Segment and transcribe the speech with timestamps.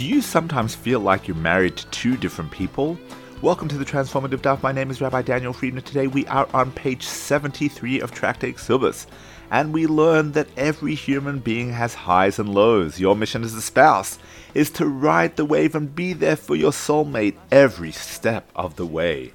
[0.00, 2.98] Do you sometimes feel like you're married to two different people?
[3.42, 4.62] Welcome to the Transformative Daf.
[4.62, 5.82] My name is Rabbi Daniel Friedman.
[5.82, 9.04] Today we are on page 73 of Tractate Kesubos,
[9.50, 12.98] and we learn that every human being has highs and lows.
[12.98, 14.18] Your mission as a spouse
[14.54, 18.86] is to ride the wave and be there for your soulmate every step of the
[18.86, 19.34] way.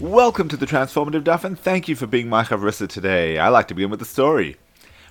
[0.00, 3.38] Welcome to the Transformative Daf, and thank you for being my chavrusa today.
[3.38, 4.56] I like to begin with the story.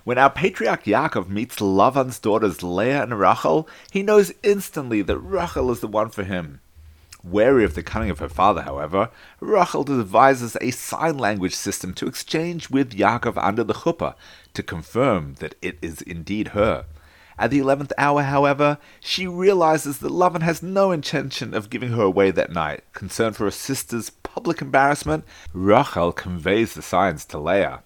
[0.06, 5.68] When our patriarch Yaakov meets Lavan's daughters Leah and Rachel, he knows instantly that Rachel
[5.72, 6.60] is the one for him.
[7.24, 12.06] Wary of the cunning of her father, however, Rachel devises a sign language system to
[12.06, 14.14] exchange with Yaakov under the chuppah
[14.54, 16.84] to confirm that it is indeed her.
[17.36, 22.02] At the eleventh hour, however, she realizes that Lavan has no intention of giving her
[22.02, 22.84] away that night.
[22.92, 27.82] Concerned for her sister's public embarrassment, Rachel conveys the signs to Leah.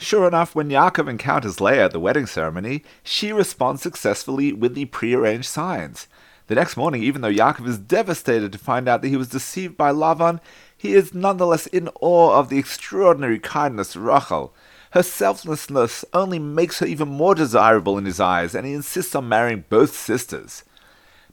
[0.00, 4.86] Sure enough, when Yaakov encounters Leah at the wedding ceremony, she responds successfully with the
[4.86, 6.08] prearranged signs.
[6.46, 9.76] The next morning, even though Yaakov is devastated to find out that he was deceived
[9.76, 10.40] by Lavan,
[10.74, 14.54] he is nonetheless in awe of the extraordinary kindness of Rachel.
[14.92, 19.28] Her selflessness only makes her even more desirable in his eyes, and he insists on
[19.28, 20.64] marrying both sisters.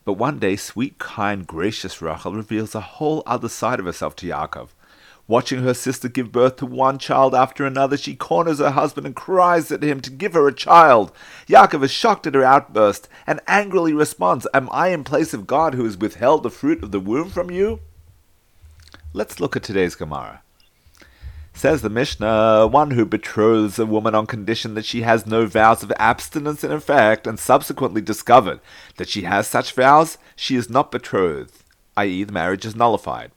[0.03, 4.27] But one day, sweet, kind, gracious Rachel reveals a whole other side of herself to
[4.27, 4.69] Yaakov.
[5.29, 9.15] Watching her sister give birth to one child after another, she corners her husband and
[9.15, 11.11] cries at him to give her a child.
[11.47, 15.73] Yaakov is shocked at her outburst and angrily responds, Am I in place of God
[15.73, 17.81] who has withheld the fruit of the womb from you?
[19.11, 20.43] Let's look at today's Gemara.
[21.53, 25.83] Says the Mishnah, one who betroths a woman on condition that she has no vows
[25.83, 28.59] of abstinence in effect, and subsequently discovered
[28.97, 31.63] that she has such vows, she is not betrothed,
[31.97, 33.31] i.e., the marriage is nullified.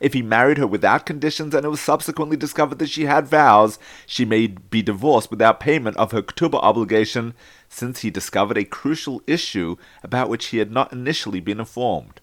[0.00, 3.78] If he married her without conditions and it was subsequently discovered that she had vows,
[4.06, 7.34] she may be divorced without payment of her ketubah obligation,
[7.68, 12.20] since he discovered a crucial issue about which he had not initially been informed.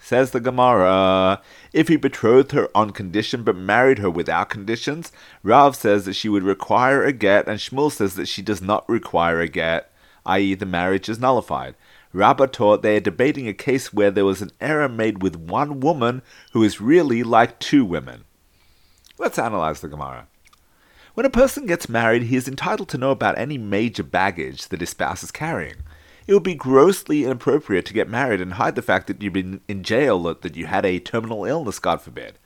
[0.00, 5.10] Says the Gemara, if he betrothed her on condition but married her without conditions,
[5.42, 8.88] Rav says that she would require a get, and Shmuel says that she does not
[8.88, 9.90] require a get,
[10.26, 11.74] i.e., the marriage is nullified.
[12.12, 15.80] Rabbah taught they are debating a case where there was an error made with one
[15.80, 16.22] woman
[16.52, 18.24] who is really like two women.
[19.18, 20.26] Let's analyze the Gemara.
[21.14, 24.80] When a person gets married, he is entitled to know about any major baggage that
[24.80, 25.76] his spouse is carrying.
[26.26, 29.60] It would be grossly inappropriate to get married and hide the fact that you've been
[29.68, 32.38] in jail or that you had a terminal illness, God forbid.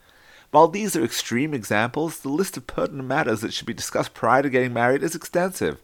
[0.51, 4.43] While these are extreme examples, the list of pertinent matters that should be discussed prior
[4.43, 5.81] to getting married is extensive.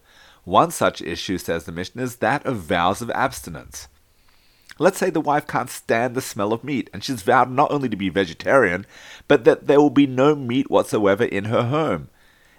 [0.48, 3.86] One such issue, says the Mishnah, is that of vows of abstinence.
[4.78, 7.90] Let's say the wife can't stand the smell of meat, and she's vowed not only
[7.90, 8.86] to be vegetarian,
[9.26, 12.08] but that there will be no meat whatsoever in her home.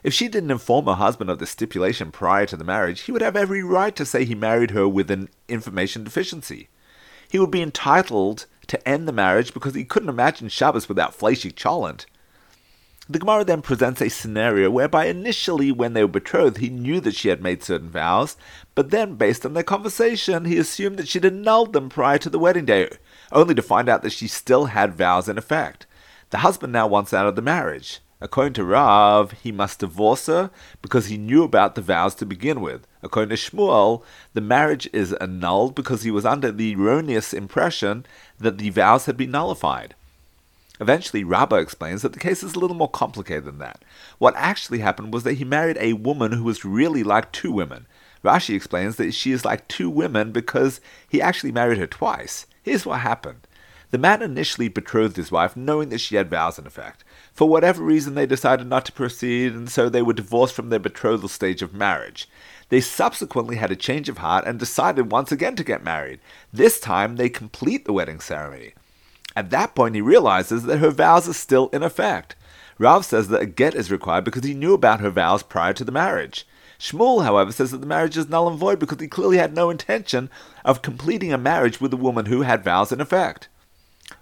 [0.04, 3.24] If she didn't inform her husband of the stipulation prior to the marriage, he would
[3.24, 6.70] have every right to say he married her with an information deficiency.
[7.28, 11.56] He would be entitled to end the marriage because he couldn't imagine Shabbos without fleshig
[11.56, 12.06] cholent.
[13.12, 17.16] The Gemara then presents a scenario whereby initially, when they were betrothed, he knew that
[17.16, 18.38] she had made certain vows,
[18.76, 22.38] but then, based on their conversation, he assumed that she'd annulled them prior to the
[22.38, 22.88] wedding day,
[23.32, 25.88] only to find out that she still had vows in effect.
[26.30, 28.00] The husband now wants out of the marriage.
[28.22, 30.52] According to Rav, he must divorce her
[30.84, 32.86] because he knew about the vows to begin with.
[33.02, 34.04] According to Shmuel,
[34.36, 38.06] the marriage is annulled because he was under the erroneous impression
[38.38, 39.96] that the vows had been nullified.
[40.80, 43.84] Eventually, Rabbah explains that the case is a little more complicated than that.
[44.18, 47.86] What actually happened was that he married a woman who was really like two women.
[48.24, 52.46] Rashi explains that she is like two women because he actually married her twice.
[52.64, 53.48] Here's what happened.
[53.92, 57.04] The man initially betrothed his wife knowing that she had vows in effect.
[57.34, 60.80] For whatever reason, they decided not to proceed, and so they were divorced from their
[60.80, 62.30] betrothal stage of marriage.
[62.70, 66.20] They subsequently had a change of heart and decided once again to get married.
[66.54, 68.74] This time, they complete the wedding ceremony.
[69.36, 72.36] At that point, he realizes that her vows are still in effect.
[72.78, 75.84] Rav says that a get is required because he knew about her vows prior to
[75.84, 76.48] the marriage.
[76.80, 79.70] Shmuel, however, says that the marriage is null and void because he clearly had no
[79.70, 80.30] intention
[80.64, 83.50] of completing a marriage with a woman who had vows in effect.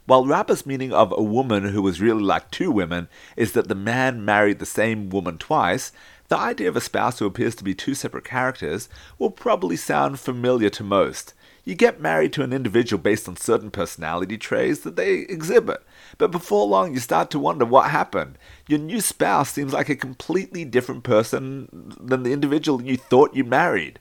[0.05, 3.75] While Rabbah's meaning of a woman who was really like two women is that the
[3.75, 5.91] man married the same woman twice,
[6.29, 10.19] the idea of a spouse who appears to be two separate characters will probably sound
[10.19, 11.33] familiar to most.
[11.67, 15.83] You get married to an individual based on certain personality traits that they exhibit,
[16.17, 18.37] but before long you start to wonder what happened.
[18.69, 23.43] Your new spouse seems like a completely different person than the individual you thought you
[23.43, 23.99] married.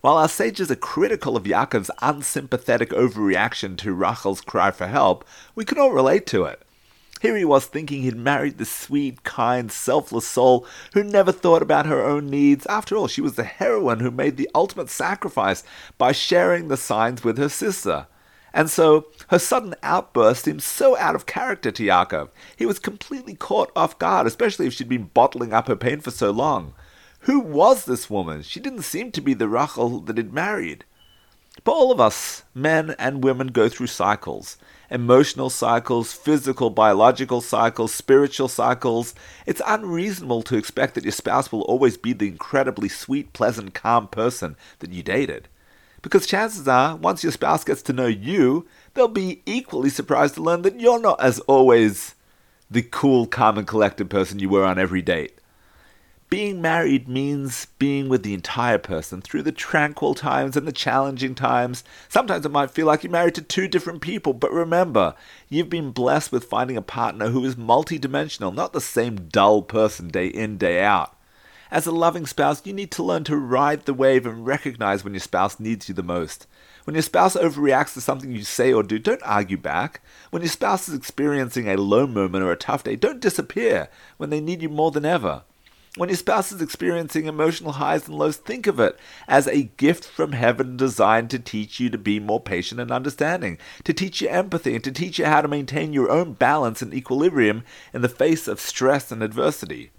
[0.00, 5.66] While our sages are critical of Yaakov's unsympathetic overreaction to Rachel's cry for help, we
[5.66, 6.62] can all relate to it.
[7.24, 11.86] Here he was thinking he'd married this sweet, kind, selfless soul who never thought about
[11.86, 12.66] her own needs.
[12.66, 15.64] After all, she was the heroine who made the ultimate sacrifice
[15.96, 18.08] by sharing the signs with her sister.
[18.52, 22.28] And so her sudden outburst seemed so out of character to Yaakov.
[22.56, 26.10] He was completely caught off guard, especially if she'd been bottling up her pain for
[26.10, 26.74] so long.
[27.20, 28.42] Who was this woman?
[28.42, 30.84] She didn't seem to be the Rachel that he'd married.
[31.62, 34.56] But all of us, men and women, go through cycles
[34.90, 39.14] emotional cycles, physical, biological cycles, spiritual cycles.
[39.46, 44.08] It's unreasonable to expect that your spouse will always be the incredibly sweet, pleasant, calm
[44.08, 45.48] person that you dated.
[46.02, 50.42] Because chances are, once your spouse gets to know you, they'll be equally surprised to
[50.42, 52.14] learn that you're not as always
[52.70, 55.38] the cool, calm, and collected person you were on every date.
[56.34, 61.36] Being married means being with the entire person through the tranquil times and the challenging
[61.36, 61.84] times.
[62.08, 65.14] Sometimes it might feel like you're married to two different people, but remember,
[65.48, 70.08] you've been blessed with finding a partner who is multidimensional, not the same dull person
[70.08, 71.16] day in, day out.
[71.70, 75.14] As a loving spouse, you need to learn to ride the wave and recognize when
[75.14, 76.48] your spouse needs you the most.
[76.82, 80.00] When your spouse overreacts to something you say or do, don't argue back.
[80.30, 84.30] When your spouse is experiencing a low moment or a tough day, don't disappear when
[84.30, 85.44] they need you more than ever.
[85.96, 88.98] When your spouse is experiencing emotional highs and lows, think of it
[89.28, 93.58] as a gift from heaven designed to teach you to be more patient and understanding,
[93.84, 96.92] to teach you empathy, and to teach you how to maintain your own balance and
[96.92, 97.62] equilibrium
[97.92, 99.92] in the face of stress and adversity.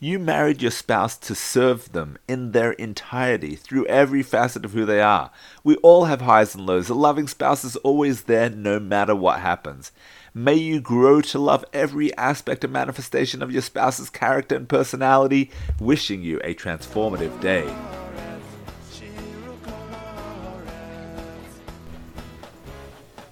[0.00, 4.84] You married your spouse to serve them in their entirety, through every facet of who
[4.84, 5.32] they are.
[5.64, 6.88] We all have highs and lows.
[6.88, 9.90] A loving spouse is always there no matter what happens.
[10.32, 15.50] May you grow to love every aspect and manifestation of your spouse's character and personality.
[15.80, 17.68] Wishing you a transformative day.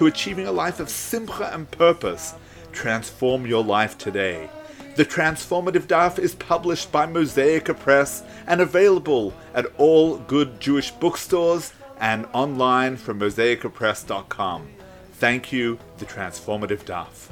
[0.00, 2.32] To achieving a life of simcha and purpose,
[2.72, 4.48] transform your life today.
[4.96, 11.74] The Transformative Daf is published by Mosaica Press and available at all good Jewish bookstores
[11.98, 14.70] and online from mosaicapress.com.
[15.12, 17.30] Thank you, The Transformative Daf.